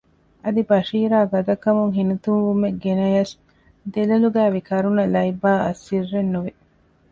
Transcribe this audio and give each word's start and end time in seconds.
އަދި 0.43 0.61
ބަޝީރާ 0.69 1.19
ގަދަކަމުން 1.31 1.93
ހިނިތުންވުމެއް 1.97 2.79
ގެނަޔަސް 2.83 3.33
ދެލޮލުގައިވި 3.93 4.61
ކަރުނަ 4.69 5.03
ލައިބާއަށް 5.13 5.81
ސިއްރެއްނުވި 5.85 6.51